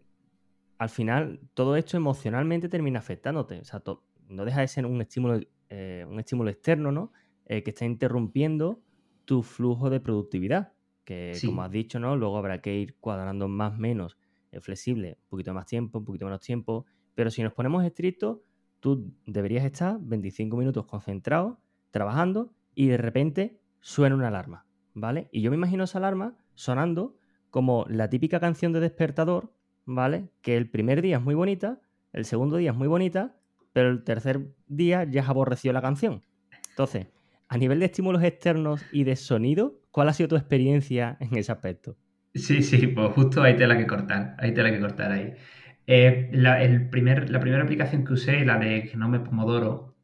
[0.77, 3.59] al final todo esto emocionalmente termina afectándote.
[3.59, 3.81] O sea,
[4.29, 5.39] no deja de ser un estímulo,
[6.09, 7.11] un estímulo externo, ¿no?
[7.47, 8.79] que está interrumpiendo
[9.25, 10.73] tu flujo de productividad.
[11.03, 12.15] Que, como has dicho, ¿no?
[12.15, 14.17] Luego habrá que ir cuadrando más menos
[14.61, 16.85] flexible, un poquito más tiempo, un poquito menos tiempo.
[17.15, 18.37] Pero si nos ponemos estrictos,
[18.83, 21.57] tú deberías estar 25 minutos concentrado,
[21.89, 25.29] trabajando, y de repente suena una alarma, ¿vale?
[25.31, 27.15] Y yo me imagino esa alarma sonando
[27.49, 29.53] como la típica canción de despertador,
[29.85, 30.31] ¿vale?
[30.41, 31.79] Que el primer día es muy bonita,
[32.11, 33.37] el segundo día es muy bonita,
[33.71, 36.21] pero el tercer día ya has aborrecido la canción.
[36.71, 37.07] Entonces,
[37.47, 41.53] a nivel de estímulos externos y de sonido, ¿cuál ha sido tu experiencia en ese
[41.53, 41.95] aspecto?
[42.35, 45.35] Sí, sí, pues justo ahí te la que cortar, ahí te la que cortar ahí.
[45.87, 49.95] Eh, la, el primer, la primera aplicación que usé, la de Genome Pomodoro,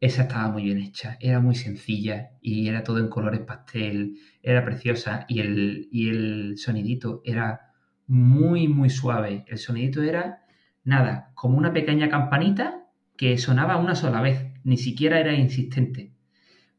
[0.00, 4.64] esa estaba muy bien hecha, era muy sencilla y era todo en colores pastel, era
[4.64, 7.72] preciosa y el, y el sonidito era
[8.06, 9.44] muy, muy suave.
[9.46, 10.42] El sonidito era,
[10.84, 16.12] nada, como una pequeña campanita que sonaba una sola vez, ni siquiera era insistente.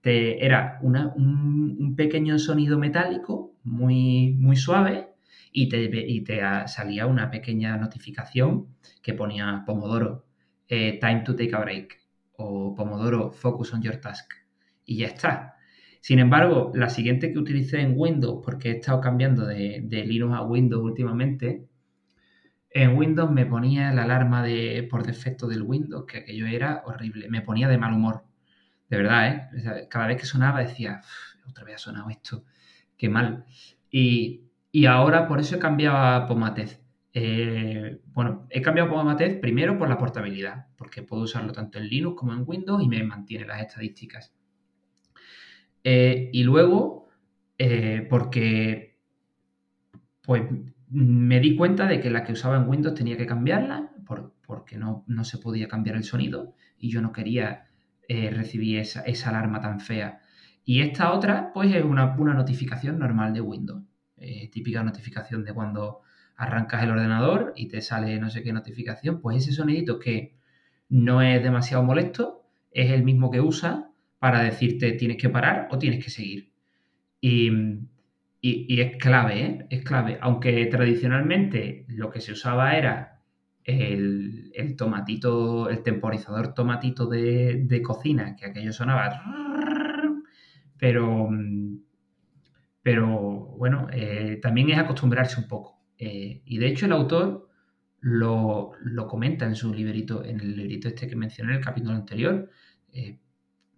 [0.01, 5.10] Te, era una, un, un, pequeño sonido metálico muy, muy suave
[5.51, 8.67] y te, salía una pequeña notificación
[9.01, 10.25] que ponía Pomodoro,
[10.67, 11.99] eh, Time to take a break
[12.37, 14.31] o Pomodoro, Focus on your task.
[14.85, 15.55] Y ya está.
[15.99, 20.41] Sin embargo, la siguiente que utilicé en Windows, porque he estado cambiando de, Linux a
[20.41, 21.67] Windows últimamente,
[22.71, 27.29] en Windows me ponía la alarma de, por defecto del Windows, que aquello era horrible.
[27.29, 28.23] Me ponía de mal humor.
[28.89, 29.87] De verdad, ¿eh?
[29.89, 31.01] Cada vez que sonaba decía,
[31.47, 32.45] otra vez ha sonado esto,
[32.97, 33.45] qué mal.
[33.91, 36.81] Y y ahora por eso he cambiado a Pomatez.
[37.13, 42.17] Eh, bueno, he cambiado Pomatez primero por la portabilidad, porque puedo usarlo tanto en Linux
[42.17, 44.33] como en Windows y me mantiene las estadísticas.
[45.83, 47.09] Eh, y luego,
[47.57, 48.97] eh, porque
[50.21, 50.43] pues
[50.89, 53.89] me di cuenta de que la que usaba en Windows tenía que cambiarla,
[54.45, 57.67] porque no, se podía cambiar el sonido y yo no quería
[58.09, 60.19] recibir esa, alarma tan fea.
[60.65, 63.83] Y esta otra, pues es una, una notificación normal de Windows.
[64.23, 66.01] Eh, típica notificación de cuando
[66.35, 70.35] arrancas el ordenador y te sale no sé qué notificación, pues ese sonidito que
[70.89, 75.79] no es demasiado molesto, es el mismo que usa para decirte tienes que parar o
[75.79, 76.51] tienes que seguir.
[77.19, 77.49] Y,
[78.43, 79.67] es clave, ¿eh?
[79.71, 80.17] Es clave.
[80.21, 83.21] Aunque tradicionalmente lo que se usaba era
[83.63, 89.19] el, tomatito, el temporizador tomatito de, de, cocina, que aquello sonaba.
[90.77, 91.29] Pero
[92.83, 93.07] pero
[93.57, 95.79] bueno, eh, también es acostumbrarse un poco.
[95.97, 97.49] Eh, y de hecho el autor
[97.99, 98.73] lo,
[99.07, 102.49] comenta en su librito, en el librito este que mencioné en el capítulo anterior,
[102.91, 103.19] eh,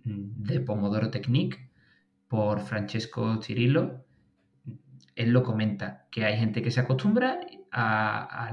[0.06, 1.70] de Pomodoro Technique,
[2.28, 4.06] por Francesco Cirillo.
[5.16, 8.52] Él lo comenta, que hay gente que se acostumbra a,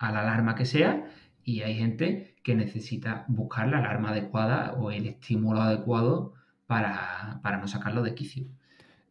[0.00, 1.04] la alarma que sea
[1.44, 6.34] y hay gente que necesita buscar la alarma adecuada o el estímulo adecuado
[6.66, 8.46] para, para no sacarlo de quicio.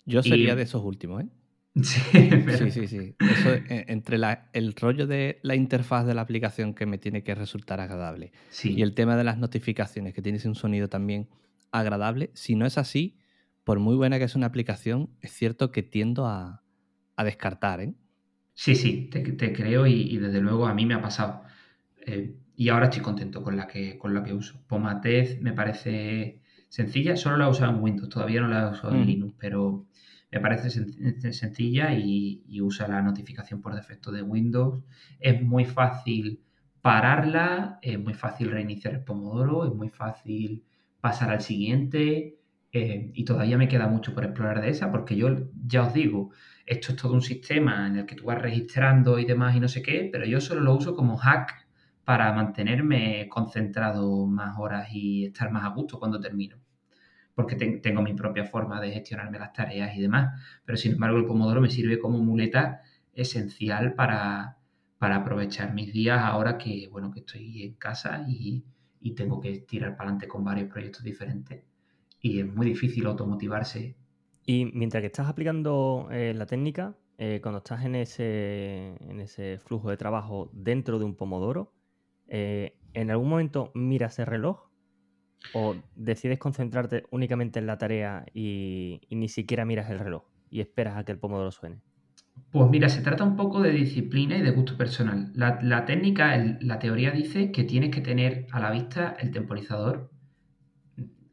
[0.05, 1.27] Yo sería de esos últimos, ¿eh?
[1.83, 3.15] Sí, sí, sí, sí.
[3.19, 4.17] Eso, eh, entre
[4.51, 8.33] el rollo de la interfaz de la aplicación que me tiene que resultar agradable
[8.63, 11.29] y el tema de las notificaciones, que tienes un sonido también
[11.71, 13.17] agradable, si no es así,
[13.63, 16.63] por muy buena que sea una aplicación, es cierto que tiendo a,
[17.23, 17.93] descartar, ¿eh?
[18.55, 21.43] Sí, sí, te, creo y, desde luego a mí me ha pasado.
[22.07, 24.59] Eh, y ahora estoy contento con la que, con la que uso.
[24.67, 26.40] Pomatez me parece
[26.71, 29.05] sencilla, solo la he usado en Windows, todavía no la he usado en mm.
[29.05, 29.85] Linux, pero
[30.31, 30.69] me parece
[31.33, 34.81] sencilla y, usa la notificación por defecto de Windows.
[35.19, 36.39] Es muy fácil
[36.81, 40.63] pararla, es muy fácil reiniciar el Pomodoro, es muy fácil
[41.01, 42.37] pasar al siguiente
[42.71, 45.27] eh, y todavía me queda mucho por explorar de esa porque yo
[45.67, 46.31] ya os digo,
[46.65, 49.67] esto es todo un sistema en el que tú vas registrando y demás y no
[49.67, 51.67] sé qué, pero yo solo lo uso como hack
[52.05, 56.60] para mantenerme concentrado más horas y estar más a gusto cuando termino
[57.35, 60.41] porque tengo mi propia forma de gestionarme las tareas y demás.
[60.65, 62.81] Pero sin embargo, el Pomodoro me sirve como muleta
[63.13, 64.57] esencial para,
[64.99, 68.63] aprovechar mis días ahora que, bueno, que estoy en casa y,
[69.15, 71.63] tengo que tirar para adelante con varios proyectos diferentes.
[72.21, 73.95] Y es muy difícil automotivarse.
[74.45, 79.57] Y mientras que estás aplicando eh, la técnica, eh, cuando estás en ese, en ese
[79.57, 81.73] flujo de trabajo dentro de un Pomodoro,
[82.27, 84.70] eh, ¿en algún momento miras el reloj
[85.53, 90.97] ¿O decides concentrarte únicamente en la tarea y, ni siquiera miras el reloj y esperas
[90.97, 91.81] a que el pomodoro suene?
[92.51, 95.31] Pues mira, se trata un poco de disciplina y de gusto personal.
[95.33, 100.11] La, técnica, la teoría dice que tienes que tener a la vista el temporizador.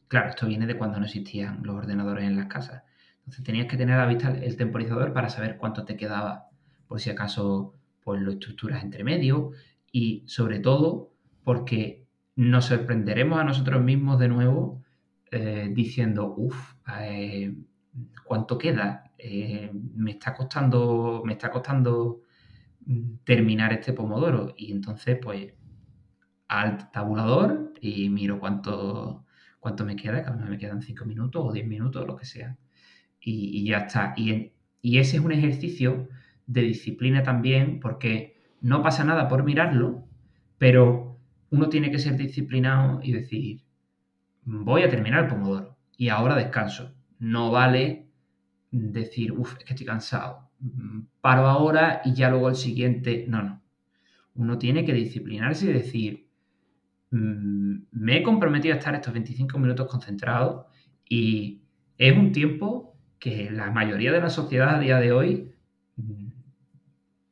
[0.08, 2.82] Claro, esto viene de cuando no existían los ordenadores en las casas.
[3.18, 6.48] Entonces tenías que tener a la vista el temporizador para saber cuánto te quedaba,
[6.86, 9.50] por si acaso, pues lo estructuras entre medio
[9.92, 11.12] y sobre todo
[11.44, 12.07] porque
[12.38, 14.84] nos sorprenderemos a nosotros mismos de nuevo
[15.32, 17.52] eh, diciendo, uff, eh,
[18.24, 19.10] ¿cuánto queda?
[19.18, 22.20] Eh, me está costando, me está costando
[22.86, 24.54] mm, terminar este pomodoro.
[24.56, 25.52] Y entonces, pues,
[26.46, 29.24] al tabulador y miro cuánto,
[29.58, 32.56] cuánto me queda, cada vez me quedan 5 minutos o 10 minutos, lo que sea.
[33.20, 34.14] Y, ya está.
[34.16, 34.52] Y
[34.98, 36.08] ese es un ejercicio
[36.46, 40.04] de disciplina también, porque no pasa nada por mirarlo,
[40.56, 41.07] pero
[41.50, 43.62] uno tiene que ser disciplinado y decir,
[44.44, 46.94] voy a terminar el pomodoro y ahora descanso.
[47.18, 48.06] No vale
[48.70, 50.50] decir, uff, es que estoy cansado,
[51.20, 53.24] paro ahora y ya luego el siguiente.
[53.28, 53.62] No, no.
[54.34, 56.28] Uno tiene que disciplinarse y decir,
[57.10, 60.68] mm, me he comprometido a estar estos 25 minutos concentrado
[61.08, 61.62] y
[61.96, 65.47] es un tiempo que la mayoría de la sociedad a día de hoy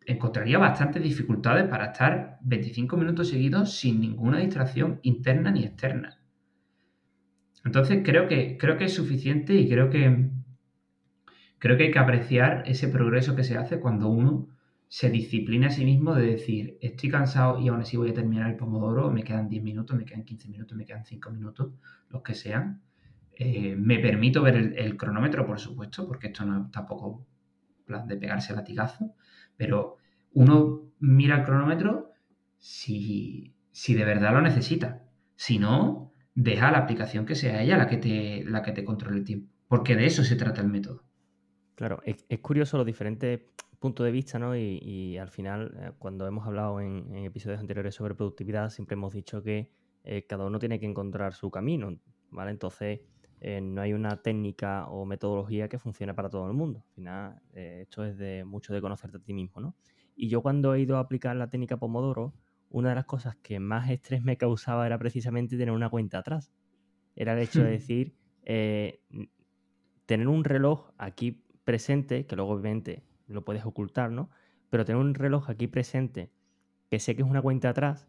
[0.06, 6.20] encontraría bastantes dificultades para estar 25 minutos seguidos sin ninguna distracción interna ni externa.
[7.64, 10.30] Entonces creo que, creo que es suficiente y creo que,
[11.58, 14.48] creo que hay que apreciar ese progreso que se hace cuando uno
[14.88, 18.48] se disciplina a sí mismo de decir, estoy cansado y aún así voy a terminar
[18.48, 21.72] el pomodoro, me quedan 10 minutos, me quedan 15 minutos, me quedan 5 minutos,
[22.08, 22.82] los que sean.
[23.32, 27.26] Eh, me permito ver el, cronómetro, por supuesto, porque esto no es tampoco
[27.84, 29.14] plan de pegarse latigazo,
[29.56, 29.96] pero
[30.32, 32.12] uno mira el cronómetro
[32.58, 33.54] si,
[33.86, 35.04] de verdad lo necesita.
[35.34, 39.18] Si no, deja la aplicación que sea ella la que te, la que te controle
[39.18, 39.52] el tiempo.
[39.68, 41.02] Porque de eso se trata el método.
[41.74, 43.40] Claro, es, curioso los diferentes
[43.78, 44.56] puntos de vista, ¿no?
[44.56, 49.42] Y, al final, eh, cuando hemos hablado en, episodios anteriores sobre productividad, siempre hemos dicho
[49.42, 49.70] que
[50.04, 51.98] eh, cada uno tiene que encontrar su camino,
[52.30, 52.50] ¿vale?
[52.50, 53.00] Entonces,
[53.46, 56.82] eh, no hay una técnica o metodología que funcione para todo el mundo.
[56.84, 59.76] Al final, esto es de mucho de conocerte a ti mismo, ¿no?
[60.16, 62.34] Y yo cuando he ido a aplicar la técnica Pomodoro,
[62.70, 66.50] una de las cosas que más estrés me causaba era precisamente tener una cuenta atrás.
[67.14, 69.00] Era el hecho de decir, eh,
[70.06, 74.28] tener un reloj aquí presente, que luego obviamente lo puedes ocultar, ¿no?
[74.70, 76.32] Pero tener un reloj aquí presente,
[76.90, 78.08] que sé que es una cuenta atrás,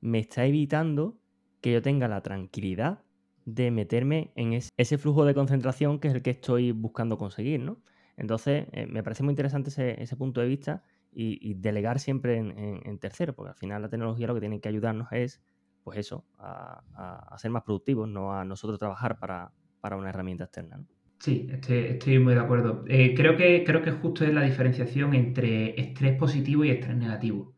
[0.00, 1.18] me está evitando
[1.60, 3.02] que yo tenga la tranquilidad
[3.46, 7.80] de meterme en ese flujo de concentración que es el que estoy buscando conseguir, ¿no?
[8.16, 10.82] Entonces, eh, me parece muy interesante ese, punto de vista
[11.12, 15.08] y, delegar siempre en, tercero, porque al final la tecnología lo que tiene que ayudarnos
[15.12, 15.40] es,
[15.84, 19.52] pues eso, a, ser más productivos, no a nosotros trabajar para,
[19.96, 20.80] una herramienta externa.
[21.20, 22.84] Sí, estoy, muy de acuerdo.
[22.88, 27.54] Eh, creo, que, creo que justo es la diferenciación entre estrés positivo y estrés negativo.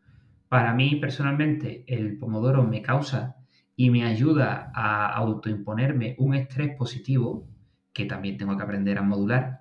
[0.49, 3.38] Para mí, personalmente, el pomodoro me causa
[3.81, 7.47] y me ayuda a autoimponerme un estrés positivo,
[7.93, 9.61] que también tengo que aprender a modular,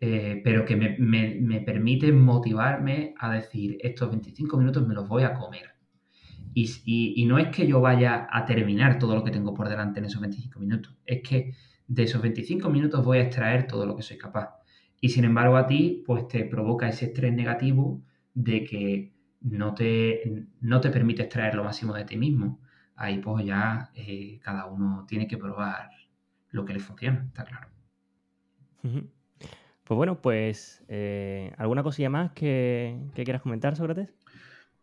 [0.00, 5.34] eh, pero que me, permite motivarme a decir, estos 25 minutos me los voy a
[5.34, 5.70] comer.
[6.54, 10.04] Y, no es que yo vaya a terminar todo lo que tengo por delante en
[10.04, 11.54] esos 25 minutos, es que
[11.88, 14.50] de esos 25 minutos voy a extraer todo lo que soy capaz.
[15.00, 20.46] y sin embargo a ti pues te provoca ese estrés negativo de que no te,
[20.60, 22.61] no te permite extraer lo máximo de ti mismo.
[22.96, 25.90] Ahí pues ya eh, cada uno tiene que probar
[26.50, 27.68] lo que le funciona, está claro.
[28.82, 34.08] Pues bueno, pues eh, ¿alguna cosilla más que, quieras comentar, Sócrates?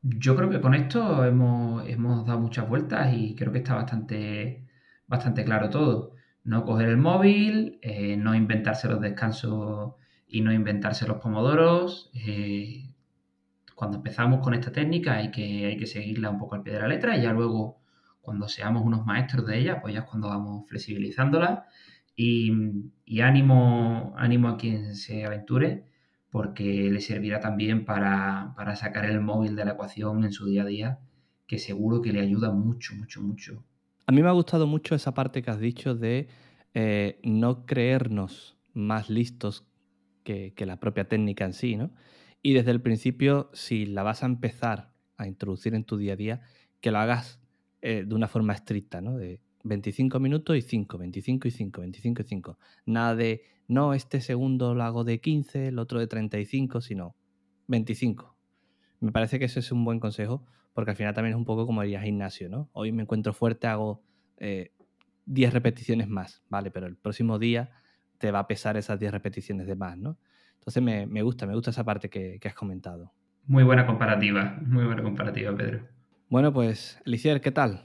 [0.01, 4.67] Yo creo que con esto hemos, dado muchas vueltas y creo que está bastante,
[5.07, 6.13] bastante claro todo.
[6.43, 9.95] No coger el móvil, eh, no inventarse los descansos
[10.27, 12.11] y no inventarse los pomodoros.
[12.13, 12.93] Eh,
[13.75, 16.79] cuando empezamos con esta técnica hay que, hay que seguirla un poco al pie de
[16.79, 17.78] la letra y ya luego
[18.21, 21.65] cuando seamos unos maestros de ella, pues ya es cuando vamos flexibilizándola
[22.15, 22.51] y,
[23.21, 25.85] ánimo, ánimo a quien se aventure
[26.29, 30.65] porque le servirá también para, sacar el móvil de la ecuación en su día a
[30.65, 30.99] día,
[31.47, 33.63] que seguro que le ayuda mucho, mucho, mucho.
[34.05, 36.27] A mí me ha gustado mucho esa parte que has dicho de
[36.73, 39.65] eh, no creernos más listos
[40.23, 41.91] que, la propia técnica en sí, ¿no?
[42.43, 46.15] Y desde el principio, si la vas a empezar a introducir en tu día a
[46.15, 46.41] día,
[46.79, 47.41] que lo hagas
[47.81, 49.17] eh, de una forma estricta, ¿no?
[49.17, 52.59] De 25 minutos y 5, 25 y 5, 25 y 5.
[52.85, 57.15] Nada de, no, este segundo lo hago de 15, el otro de 35, sino
[57.67, 58.35] 25.
[59.01, 61.65] Me parece que ese es un buen consejo, porque al final también es un poco
[61.65, 62.69] como ir gimnasio, ¿no?
[62.73, 64.03] Hoy me encuentro fuerte, hago
[64.39, 66.71] 10 eh, repeticiones más, ¿vale?
[66.71, 67.71] Pero el próximo día
[68.17, 70.17] te va a pesar esas 10 repeticiones de más, ¿no?
[70.55, 73.13] Entonces me, gusta, me gusta esa parte que, que, has comentado.
[73.47, 75.87] Muy buena comparativa, muy buena comparativa, Pedro.
[76.29, 77.81] Bueno, pues, Elicier, ¿qué tal?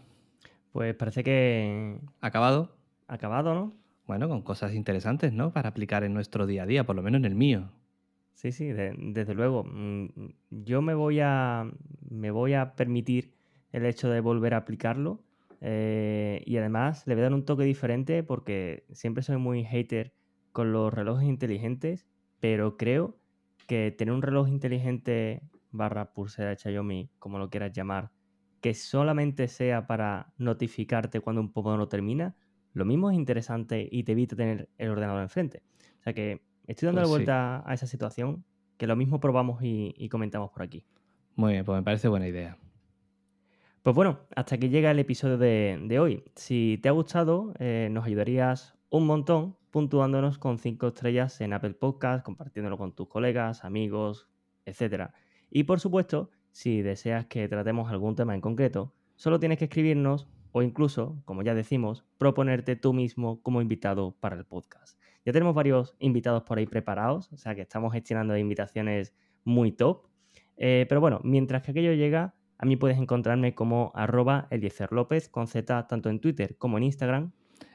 [0.71, 1.99] Pues parece que...
[2.21, 2.77] ¿Acabado?
[3.09, 3.73] Acabado, ¿no?
[4.07, 5.51] Bueno, con cosas interesantes, ¿no?
[5.51, 7.71] Para aplicar en nuestro día a día, por lo menos en el mío.
[8.35, 9.65] Sí, sí, desde luego.
[9.65, 10.09] Mm,
[10.51, 11.71] yo me voy a,
[12.11, 13.33] me voy a permitir
[13.73, 15.23] el hecho de volver a aplicarlo.
[15.63, 20.13] Eh, y además le voy a dar un toque diferente porque siempre soy muy hater
[20.53, 22.05] con los relojes inteligentes,
[22.41, 23.17] pero creo
[23.67, 25.41] que tener un reloj inteligente
[25.71, 28.11] barra pulsera Xiaomi, como lo quieras llamar,
[28.65, 32.35] que solamente sea para notificarte cuando un no termina,
[32.73, 35.63] lo mismo es interesante y te evita tener el ordenador enfrente.
[36.01, 38.43] O sea que estoy dando la pues vuelta a esa situación,
[38.79, 40.87] que lo mismo probamos y, comentamos por aquí.
[41.37, 42.57] Muy bien, pues me parece buena idea.
[43.83, 46.25] Pues bueno, hasta aquí llega el episodio de, hoy.
[46.35, 51.75] Si te ha gustado, eh, nos ayudarías un montón puntuándonos con 5 estrellas en Apple
[51.75, 54.27] Podcast, compartiéndolo con tus colegas, amigos,
[54.65, 55.11] etc.
[55.51, 60.29] Y por supuesto, si deseas que tratemos algún tema en concreto, solo tienes que escribirnos
[60.53, 64.97] o incluso, como ya decimos, proponerte tú mismo como invitado para el podcast.
[65.27, 70.07] Ya tenemos varios invitados por ahí preparados, o sea que estamos gestionando invitaciones muy top.
[70.57, 74.91] Eh, pero bueno, mientras que aquello llega, a mí puedes encontrarme como arroba Eliezer
[75.33, 77.33] con Z tanto en Twitter como en Instagram.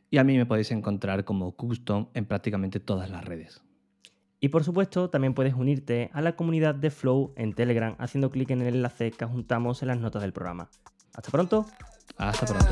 [0.09, 3.61] Y a mí me podéis encontrar como Custom en prácticamente todas las redes.
[4.41, 8.49] Y por supuesto, también puedes unirte a la comunidad de Flow en Telegram haciendo clic
[8.51, 10.69] en el enlace que juntamos en las notas del programa.
[11.13, 11.65] Hasta pronto.
[12.17, 12.71] Hasta pronto.